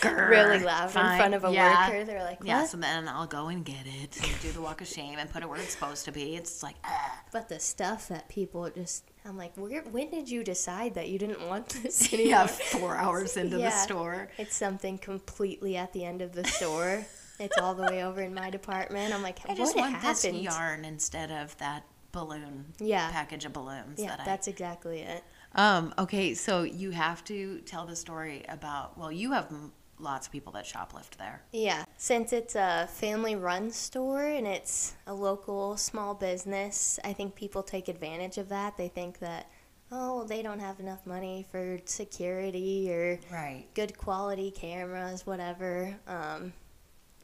[0.00, 1.90] Grr, really loud in front of a yeah.
[1.90, 2.48] worker they're like what?
[2.48, 5.30] Yeah, so then I'll go and get it and do the walk of shame and
[5.30, 6.34] put it where it's supposed to be.
[6.34, 7.22] It's like, ah.
[7.30, 11.18] But the stuff that people just, I'm like, where, when did you decide that you
[11.18, 12.30] didn't want this anymore?
[12.30, 14.28] yeah, four hours into the store.
[14.38, 17.04] It's something completely at the end of the store.
[17.38, 19.12] It's all the way over in my department.
[19.14, 20.14] I'm like, I what just want happened?
[20.16, 23.10] this yarn instead of that balloon Yeah.
[23.10, 25.22] package of balloons Yeah, that I that's exactly it.
[25.54, 29.52] Um, okay, so you have to tell the story about, well, you have
[29.98, 31.42] lots of people that shoplift there.
[31.52, 37.62] Yeah, since it's a family-run store and it's a local small business, I think people
[37.62, 38.76] take advantage of that.
[38.76, 39.50] They think that,
[39.90, 43.66] oh, they don't have enough money for security or Right.
[43.74, 45.98] good quality cameras, whatever.
[46.06, 46.52] Um,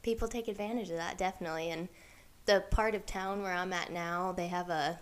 [0.02, 1.70] people take advantage of that definitely.
[1.70, 1.88] And
[2.46, 4.98] the part of town where I'm at now, they have a,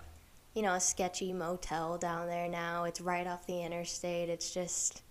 [0.54, 2.84] you know, a sketchy motel down there now.
[2.84, 4.28] It's right off the interstate.
[4.28, 5.02] It's just,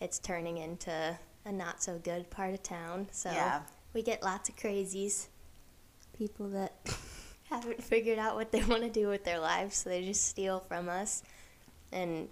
[0.00, 3.08] it's turning into a not so good part of town.
[3.12, 3.62] So Yeah.
[3.92, 5.26] we get lots of crazies,
[6.16, 6.72] people that
[7.50, 10.60] haven't figured out what they want to do with their lives, so they just steal
[10.60, 11.22] from us.
[11.92, 12.28] And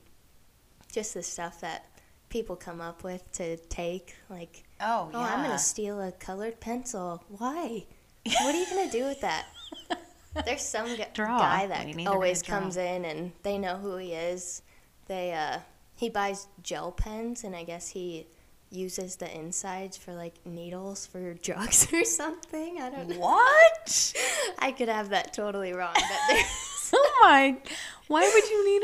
[0.92, 1.87] just the stuff that
[2.31, 6.60] people come up with to take, like, Oh, oh, I'm going to steal a colored
[6.60, 7.22] pencil.
[7.28, 7.86] Why?
[8.24, 9.46] What are you going to do with that?
[10.44, 14.62] There's some gu- guy that always comes in and they know who he is.
[15.06, 15.58] They uh
[15.94, 18.26] he buys gel pens and I guess he
[18.70, 22.80] uses the insides for like needles for drugs or something.
[22.80, 23.18] I don't know.
[23.18, 24.14] What?
[24.58, 27.58] I could have that totally wrong, but there's oh my!
[28.08, 28.82] Why would you need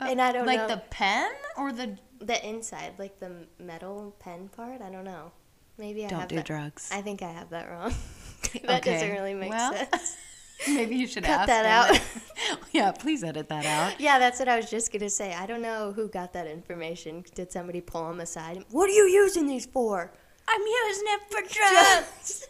[0.00, 0.04] a?
[0.04, 0.68] a And I don't like know.
[0.68, 1.96] the pen or the.
[2.20, 3.30] the inside, like the
[3.60, 4.82] metal pen part.
[4.82, 5.30] I don't know.
[5.78, 6.44] Maybe I Don't have do that.
[6.44, 6.90] drugs.
[6.92, 7.94] I think I have that wrong.
[8.64, 10.16] that doesn't really make well, sense.
[10.66, 12.00] Maybe you should Cut ask that out.
[12.72, 14.00] yeah, please edit that out.
[14.00, 15.32] Yeah, that's what I was just gonna say.
[15.32, 17.24] I don't know who got that information.
[17.34, 18.64] Did somebody pull him aside?
[18.70, 20.10] What are you using these for?
[20.48, 22.48] I'm using it for drugs.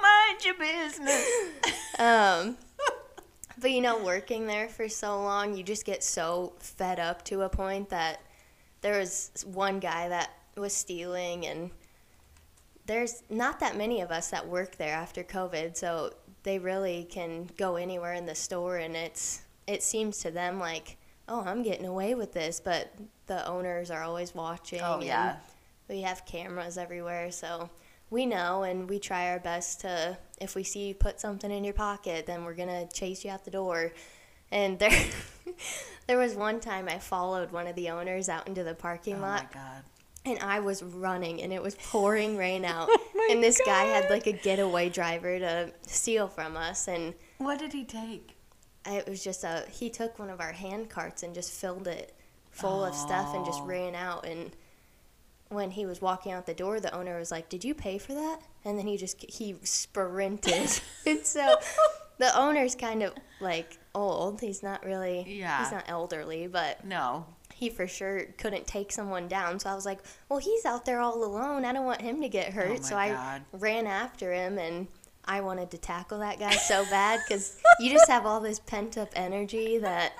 [0.00, 1.26] Mind your business.
[1.98, 2.56] Um,
[3.58, 7.42] but you know, working there for so long, you just get so fed up to
[7.42, 8.20] a point that
[8.82, 11.70] there was one guy that was stealing, and
[12.86, 17.50] there's not that many of us that work there after COVID, so they really can
[17.56, 20.96] go anywhere in the store, and it's it seems to them like,
[21.28, 22.92] oh, I'm getting away with this, but
[23.26, 24.80] the owners are always watching.
[24.80, 25.36] Oh yeah.
[25.88, 27.68] we have cameras everywhere, so
[28.10, 30.16] we know and we try our best to.
[30.40, 33.44] If we see you put something in your pocket, then we're gonna chase you out
[33.44, 33.92] the door.
[34.52, 35.04] And there,
[36.06, 39.22] there was one time I followed one of the owners out into the parking Oh
[39.22, 39.82] lot, my god.
[40.26, 43.84] And I was running, and it was pouring rain oh out, Oh and this guy
[43.84, 48.32] had like a getaway driver to steal from us, and What did he take?
[48.88, 52.14] it was just a he took one of our hand carts and just filled it
[52.52, 53.66] full of stuff and just Oh.
[53.66, 54.52] ran out and
[55.48, 58.14] when he was walking out the door the owner was like did you pay for
[58.14, 60.70] that and then he just he sprinted
[61.06, 61.56] and so
[62.18, 65.62] the owner's kind of like old he's not really Yeah.
[65.64, 67.26] he's not elderly but No.
[67.56, 71.00] He for sure couldn't take someone down so i was like well he's out there
[71.00, 73.42] all alone i don't want him to get hurt Oh so i God.
[73.52, 74.86] ran after him and
[75.24, 78.98] i wanted to tackle that guy so bad because you just have all this pent
[78.98, 80.12] up energy that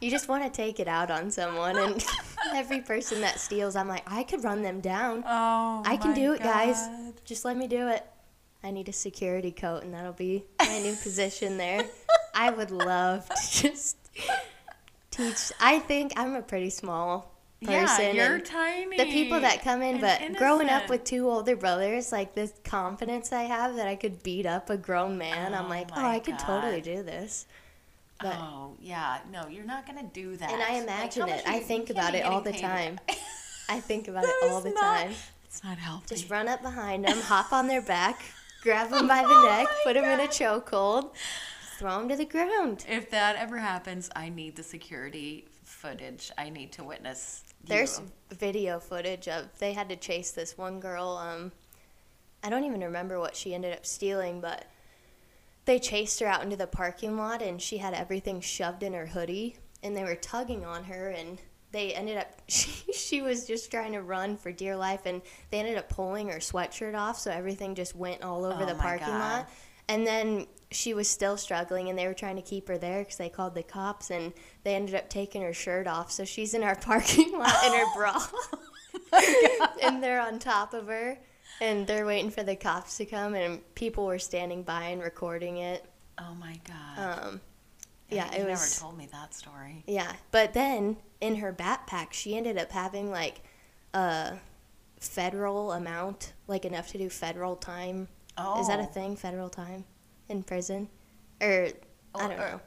[0.00, 2.04] you just want to take it out on someone and
[2.54, 5.82] every person that steals i'm like i could run them down Oh.
[5.84, 6.88] I can do it, guys.
[7.24, 8.04] Just let me do it.
[8.64, 11.84] I need a security coat, and that'll be my new position there.
[12.34, 13.96] I would love to just
[15.18, 15.52] teach.
[15.60, 18.14] I think I'm a pretty small person.
[18.16, 18.96] yeah, you're tiny.
[18.96, 23.32] the people that come in, but growing up with two older brothers, like this confidence
[23.32, 26.02] I have that I could beat up a grown man, I'm Oh like, oh, oh
[26.02, 27.46] my I could totally do this.
[28.20, 30.50] But oh yeah, no, you're not gonna do that.
[30.50, 31.48] and I imagine much it.
[31.48, 32.98] I think about it all the time.
[33.68, 35.12] I think about it all the not- time.
[35.44, 36.14] It's not healthy.
[36.14, 38.20] Just run up behind them, hop on their back,
[38.62, 41.10] grab them by the oh neck, Oh my put them in a chokehold,
[41.78, 42.84] throw them to the ground.
[42.88, 46.30] If that ever happens, I need the security footage.
[46.36, 47.44] I need to witness.
[47.64, 51.16] There's video footage of they had to chase this one girl.
[51.16, 51.52] Um,
[52.42, 54.64] I don't even remember what she ended up stealing, but
[55.66, 59.06] they chased her out into the parking lot, and she had everything shoved in her
[59.06, 63.70] hoodie, and they were tugging on her, and they ended up she, she was just
[63.70, 67.30] trying to run for dear life, and they ended up pulling her sweatshirt off, so
[67.30, 69.18] everything just went all over Oh the parking God.
[69.18, 69.50] lot.
[69.88, 73.16] And then she was still struggling, and they were trying to keep her there because
[73.16, 74.32] they called the cops, and
[74.64, 76.10] they ended up taking her shirt off.
[76.10, 78.26] So she's in our parking lot in her bra,
[79.82, 81.18] and they're on top of her,
[81.60, 85.58] and they're waiting for the cops to come, and people were standing by and recording
[85.58, 85.84] it.
[86.18, 87.24] Oh my god.
[87.24, 87.40] Um,
[88.10, 88.78] yeah, you it never was.
[88.78, 89.84] told me that story.
[89.86, 93.42] Yeah, but then in her backpack, she ended up having like
[93.94, 94.38] a
[95.00, 98.08] federal amount, like enough to do federal time.
[98.38, 98.86] Oh, Is that a oh.
[98.86, 99.16] thing?
[99.16, 99.84] Federal time
[100.28, 100.88] in prison,
[101.40, 101.68] or
[102.14, 102.60] I don't or- know,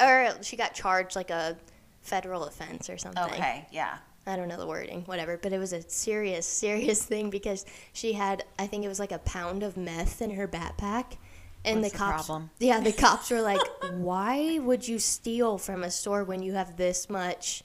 [0.00, 1.56] or she got charged like a
[2.02, 3.22] federal offense or something.
[3.24, 3.98] Okay, yeah.
[4.26, 5.38] I don't know the wording, whatever.
[5.38, 9.12] But it was a serious, serious thing because she had, I think it was like
[9.12, 11.16] a pound of meth in her backpack,
[11.64, 12.26] and What's the cops.
[12.26, 12.50] problem?
[12.58, 13.60] Yeah, the cops were like,
[13.92, 17.62] "Why would you steal from a store when you have this much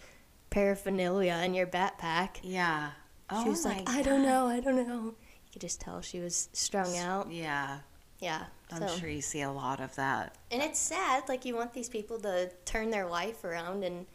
[0.49, 2.91] paraphernalia in your backpack?" Yeah.
[3.29, 5.15] Oh she was oh my like, "I don't know, I don't know."
[5.53, 7.31] Could just tell she was strung out.
[7.31, 7.79] Yeah,
[8.19, 10.35] Yeah, I'm so- sure you see a lot of that.
[10.51, 11.29] And it's sad.
[11.29, 14.07] Like you want these people to turn their life around and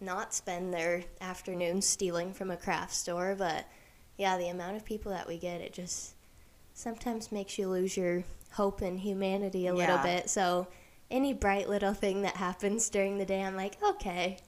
[0.00, 3.34] not spend their afternoons stealing from a craft store.
[3.36, 3.66] But
[4.16, 6.14] yeah, the amount of people that we get, it just
[6.72, 10.30] sometimes makes you lose your hope in humanity a little bit.
[10.30, 10.68] So
[11.10, 14.38] any bright little thing that happens during the day, I'm like, okay,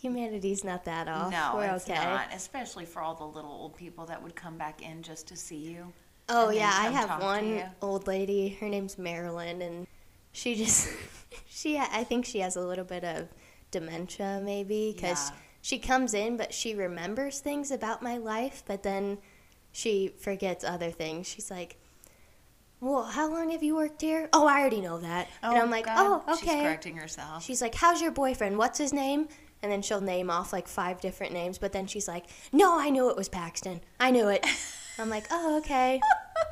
[0.00, 1.30] humanity's not that off.
[1.30, 2.02] no, We're it's okay.
[2.02, 2.28] not.
[2.34, 5.56] Especially for all the little old people that would come back in just to see
[5.56, 5.92] you.
[6.28, 8.48] Oh yeah, I have one old lady.
[8.60, 9.86] Her name's Marilyn, and
[10.32, 10.88] she just
[11.48, 13.28] she I think she has a little bit of
[13.70, 15.36] dementia maybe because Yeah.
[15.62, 19.18] she comes in, but she remembers things about my life, but then
[19.72, 21.26] she forgets other things.
[21.26, 21.76] She's like.
[22.82, 24.30] Well, how long have you worked here?
[24.32, 25.28] Oh, I already know that.
[25.42, 26.62] Oh, and I'm like, God, oh, She's okay.
[26.62, 27.44] correcting herself.
[27.44, 28.56] She's like, how's your boyfriend?
[28.56, 29.28] What's his name?
[29.62, 32.88] And then she'll name off like five different names, but then she's like, no, I
[32.90, 33.80] knew it was Paxton.
[33.98, 34.44] I knew it.
[34.98, 36.00] I'm like, oh, okay.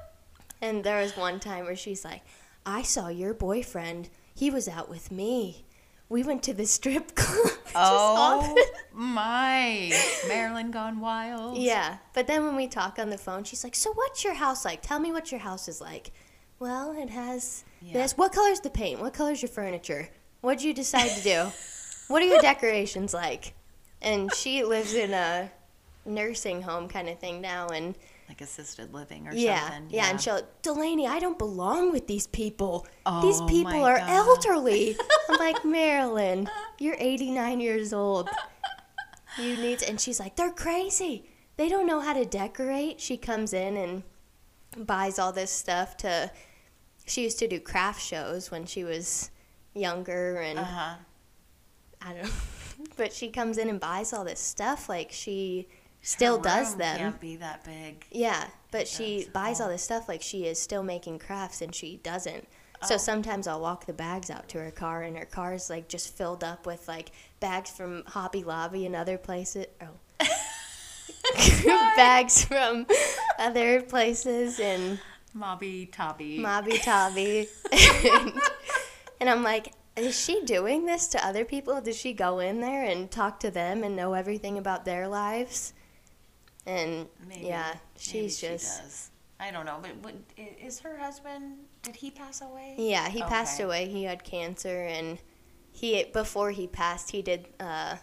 [0.63, 2.23] and there was one time where she's like,
[2.67, 4.11] I saw your boyfriend.
[4.35, 5.65] He was out with me.
[6.11, 7.53] We went to the strip club.
[7.75, 8.57] Oh
[8.93, 9.93] my,
[10.27, 11.59] Marilyn gone wild.
[11.59, 14.65] Yeah, but then when we talk on the phone, she's like, "So what's your house
[14.65, 14.81] like?
[14.81, 16.13] Tell me what your house is like."
[16.61, 17.93] Well, it has Yeah.
[17.93, 18.17] this.
[18.17, 19.01] What color's the paint?
[19.01, 20.09] What color's your furniture?
[20.41, 21.47] What'd you decide to do?
[22.09, 23.55] what are your decorations like?
[24.03, 25.51] And she lives in a
[26.05, 27.95] nursing home kind of thing now, and
[28.29, 29.87] like assisted living or yeah, something.
[29.91, 32.87] yeah, and she'll Delaney, I don't belong with these people.
[33.07, 34.11] Oh, these people are God.
[34.11, 34.97] elderly.
[35.29, 38.29] I'm like Marilyn, you're 89 years old.
[39.39, 41.25] You need, to, and she's like, they're crazy.
[41.57, 43.01] They don't know how to decorate.
[43.01, 44.03] She comes in and
[44.87, 46.31] buys all this stuff to.
[47.07, 49.31] She used to do craft shows when she was
[49.75, 50.95] younger, and Uh huh.
[52.03, 52.31] I don't know.
[52.97, 54.89] But she comes in and buys all this stuff.
[54.89, 55.67] Like she
[56.03, 56.97] still does them.
[56.97, 58.05] Can't be that big.
[58.11, 61.97] Yeah, but she buys all this stuff like she is still making crafts and she
[62.03, 62.47] doesn't.
[62.85, 62.99] So Oh.
[62.99, 66.45] sometimes I'll walk the bags out to her car and her car's like just filled
[66.45, 69.67] up with like bags from Hobby Lobby and other places.
[69.81, 69.89] Oh.
[71.97, 72.87] bags from
[73.39, 75.01] other places and
[75.37, 76.39] Mobby Tobby.
[76.39, 77.49] Mobby Tobby.
[77.73, 78.33] and,
[79.21, 81.81] and I'm like, is she doing this to other people?
[81.81, 85.73] Does she go in there and talk to them and know everything about their lives?
[86.67, 87.47] And Maybe.
[87.47, 88.83] yeah, Maybe she's she just.
[88.83, 89.11] does.
[89.41, 91.59] I don't know, but i- is her husband?
[91.83, 92.75] Did he pass away?
[92.77, 93.89] Yeah, he passed away.
[93.89, 95.19] He had cancer, and
[95.71, 97.99] he before he passed, he did a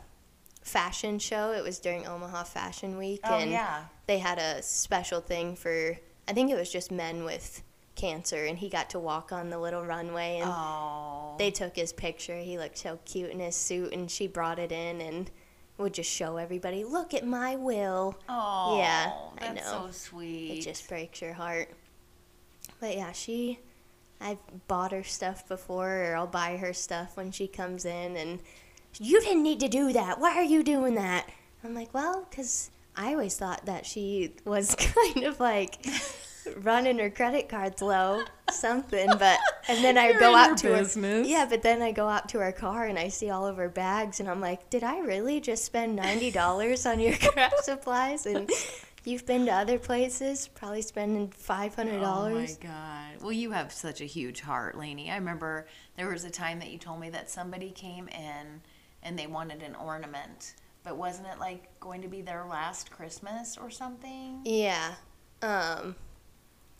[0.61, 1.51] fashion show.
[1.51, 3.83] It was during Omaha Fashion Week, Oh and yeah.
[4.07, 5.97] they had a special thing for.
[6.27, 7.61] I think it was just men with
[7.95, 11.35] cancer, and he got to walk on the little runway, and Oh.
[11.37, 12.37] they took his picture.
[12.37, 15.31] He looked so cute in his suit, and she brought it in and
[15.77, 18.77] would just show everybody, "Look at my will." Oh.
[18.77, 19.85] Yeah, I That's know.
[19.87, 20.59] so sweet.
[20.59, 21.69] It just breaks your heart.
[22.79, 23.59] But yeah, she,
[24.21, 28.39] I've bought her stuff before, or I'll buy her stuff when she comes in, and
[28.99, 30.19] you didn't need to do that.
[30.19, 31.29] Why are you doing that?
[31.63, 35.85] I'm like, well, because I always thought that she was kind of like
[36.57, 39.07] running her credit cards low, something.
[39.19, 41.25] But and then I You're go out to business.
[41.27, 41.31] her.
[41.31, 43.69] Yeah, but then I go out to her car and I see all of her
[43.69, 48.25] bags, and I'm like, did I really just spend ninety dollars on your craft supplies?
[48.25, 48.49] And
[49.03, 52.57] you've been to other places, probably spending five hundred Oh my dollars.
[52.57, 53.21] god.
[53.21, 55.09] Well, you have such a huge heart, Laney.
[55.11, 55.67] I remember
[55.97, 58.61] there was a time that you told me that somebody came in
[59.03, 60.55] and they wanted an ornament.
[60.83, 64.41] But wasn't it like going to be their last Christmas or something?
[64.45, 64.93] yeah.
[65.41, 65.95] Um.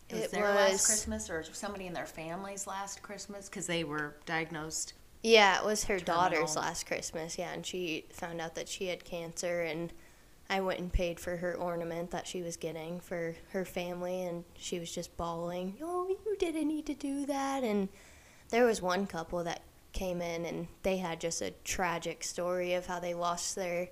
[0.08, 3.84] It was It their last Christmas or somebody in their family's last Christmas because they
[3.84, 4.92] were diagnosed.
[5.22, 6.22] Yeah, it was her Terminal.
[6.30, 7.36] daughter's last Christmas.
[7.38, 9.92] Yeah, and she found out that she had cancer, and
[10.48, 14.44] I went and paid for her ornament that she was getting for her family, and
[14.56, 17.88] she was just bawling, "Oh, you didn't need to do that." And
[18.50, 22.86] there was one couple that came in, and they had just a tragic story of
[22.86, 23.88] how they lost their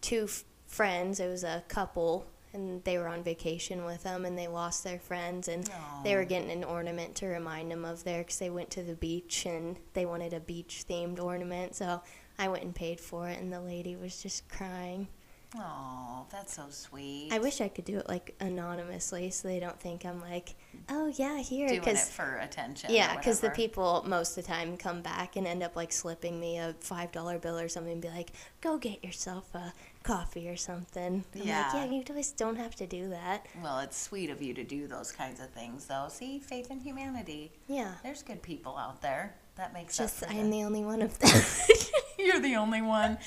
[0.00, 1.18] two f- friends.
[1.18, 4.98] It was a couple, and they were on vacation with them, and they lost their
[4.98, 5.68] friends, and
[6.04, 8.94] they were getting an ornament to remind them of there because they went to the
[8.94, 11.74] beach and they wanted a beach themed ornament.
[11.76, 12.02] So
[12.38, 15.08] I went and paid for it, and the lady was just crying.
[15.56, 17.30] Oh, that's so sweet.
[17.32, 20.54] I wish I could do it like anonymously so they don't think I'm like,
[20.88, 21.66] oh yeah, here.
[21.66, 22.90] doing it Because for attention.
[22.92, 26.38] yeah, because the people most of the time come back and end up like slipping
[26.38, 28.30] me a five dollar bill or something and be like,
[28.60, 29.72] go get yourself a
[30.02, 31.24] coffee or something.
[31.34, 31.70] I'm Yeah.
[31.74, 33.46] like, yeah, you guys don't have to do that.
[33.62, 36.06] Well, it's sweet of you to do those kinds of things, though.
[36.08, 37.52] See, faith in humanity.
[37.68, 37.94] Yeah.
[38.02, 39.36] There's good people out there.
[39.56, 41.42] That makes Just I'm the- the only one of them.
[42.18, 43.18] You're the only one.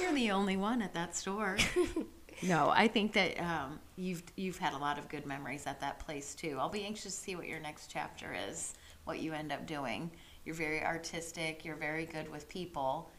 [0.00, 1.56] You're the only one at that store.
[2.42, 5.98] no, I think that um, you've you've had a lot of good memories at that
[6.00, 6.56] place too.
[6.60, 8.74] I'll be anxious to see what your next chapter is,
[9.04, 10.10] what you end up doing.
[10.44, 11.64] You're very artistic.
[11.64, 13.10] You're very good with people.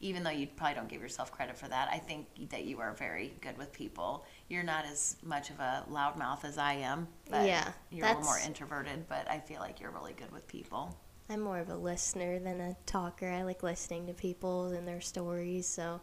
[0.00, 2.92] Even though you probably don't give yourself credit for that, I think that you are
[2.92, 4.24] very good with people.
[4.48, 8.22] You're not as much of a loudmouth as I am, but Yeah, you're a little
[8.22, 9.08] more introverted.
[9.08, 10.96] But I feel like you're really good with people.
[11.28, 13.28] I'm more of a listener than a talker.
[13.28, 15.66] I like listening to people and their stories.
[15.66, 16.00] So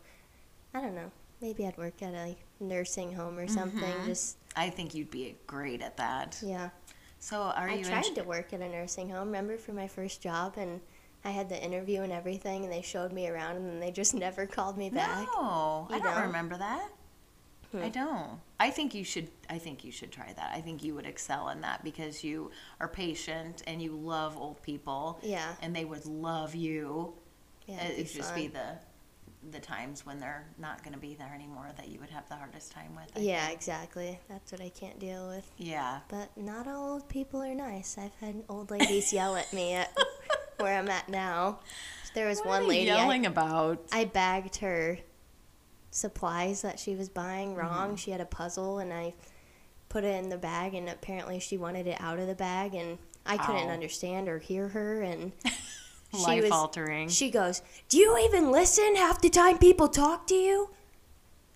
[0.73, 1.11] I don't know.
[1.41, 3.79] Maybe I'd work at a nursing home or something.
[3.81, 4.05] Mhm.
[4.05, 6.37] Just I think you'd be great at that.
[6.41, 6.69] yeah.
[7.19, 7.83] So, are I you?
[7.85, 9.27] tried in- to work at a nursing home.
[9.27, 10.79] Remember for my first job, and
[11.25, 14.13] I had the interview and everything, and they showed me around, and then they just
[14.25, 15.27] never called me back.
[15.35, 16.87] No, I don't remember that.
[17.71, 17.81] Hmm.
[17.83, 18.39] I don't.
[18.59, 19.27] I think you should.
[19.49, 20.51] I think you should try that.
[20.53, 24.61] I think you would excel in that because you are patient and you love old
[24.61, 27.13] people, Yeah, and they would love you.
[27.65, 27.83] yeah.
[27.83, 28.39] it it'd just fun.
[28.41, 28.77] be the
[29.51, 32.35] the times when they're not going to be there anymore that you would have the
[32.35, 33.05] hardest time with.
[33.15, 33.57] I Yeah, think.
[33.57, 34.19] exactly.
[34.27, 35.47] That's what I can't deal with.
[35.57, 35.99] Yeah.
[36.09, 37.95] But not all old people are nice.
[37.99, 39.95] I've had old ladies yell at me at
[40.57, 41.59] where I'm at now.
[42.13, 43.83] There was What one lady I, yelling about.
[43.91, 44.99] I bagged her
[45.91, 47.87] supplies that she was buying wrong.
[47.89, 47.95] Mm-hmm.
[47.95, 49.13] She had a puzzle and I
[49.89, 52.97] put it in the bag and apparently she wanted it out of the bag and
[53.25, 53.73] I couldn't Ow.
[53.73, 55.31] understand or hear her and
[56.13, 57.09] she Life was altering.
[57.09, 60.69] she goes, "Do you even listen half the time people talk to you?"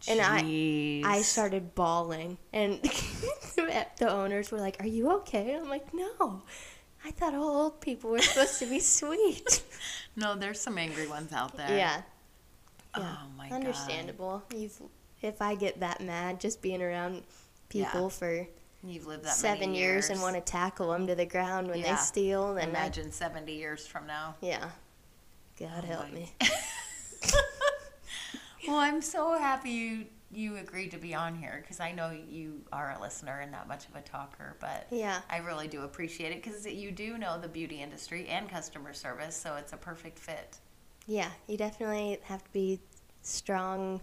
[0.08, 1.06] and I- Jeez.
[1.06, 2.82] I started bawling, and
[3.56, 6.42] the owners were like, "Are you okay?" I'm like, "No,
[7.06, 9.64] I thought all old people were supposed to be sweet."
[10.16, 11.70] No, there's some angry ones out there.
[11.78, 12.02] yeah,
[12.96, 13.56] oh yeah, Oh my god.
[13.56, 14.44] understandable.
[14.56, 14.82] You've
[15.22, 17.24] if I get that mad just being around
[17.70, 18.10] people Yeah.
[18.10, 18.48] for
[18.84, 21.80] You've lived that seven many years and want to tackle them to the ground when
[21.80, 21.92] Yeah.
[21.96, 24.36] they steal, then I, Imagine 70 years from now.
[24.42, 24.70] yeah,
[25.60, 26.34] God Oh help my- me.
[28.68, 32.62] Well, I'm so happy you you agreed to be on here because I know you
[32.72, 36.32] are a listener and not much of a talker, but Yeah, I really do appreciate
[36.32, 40.20] it because you do know the beauty industry and customer service, so it's a perfect
[40.20, 40.58] fit.
[41.08, 42.80] yeah, you definitely have to be
[43.24, 44.00] strong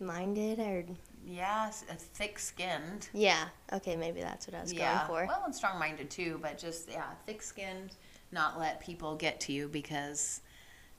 [0.00, 0.84] minded or
[1.26, 3.08] Yeah, s- uh, thick-skinned.
[3.12, 3.48] yeah.
[3.72, 5.26] Okay, maybe that's what I was yeah, going for.
[5.26, 7.90] well, and strong-minded too, but just yeah, thick-skinned.
[8.32, 10.40] Not let people get to you because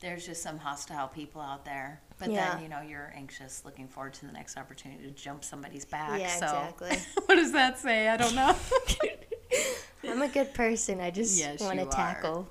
[0.02, 2.02] there's just some hostile people out there.
[2.20, 2.54] But Yeah.
[2.56, 6.20] then you know you're anxious, looking forward to the next opportunity to jump somebody's back.
[6.20, 6.98] Yeah, so exactly.
[7.26, 8.08] what does that say?
[8.10, 8.56] I don't know.
[10.08, 11.00] I'm a good person.
[11.00, 11.92] I just Yes, want to you are.
[11.92, 12.48] tackle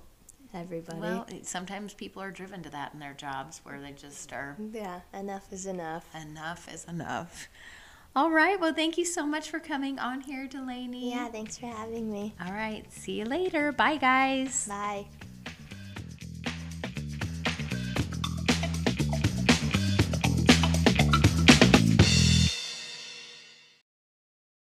[0.54, 1.00] everybody.
[1.00, 5.00] Well, sometimes people are driven to that in their jobs where they just are yeah,
[5.14, 6.06] enough is enough.
[6.14, 7.48] enough is enough.
[8.16, 8.58] All right.
[8.58, 11.10] Well, thank you so much for coming on here, Delaney.
[11.10, 12.34] Yeah, thanks for having me.
[12.44, 12.84] All right.
[12.92, 13.70] See you later.
[13.70, 14.66] Bye, guys.
[14.66, 15.06] Bye.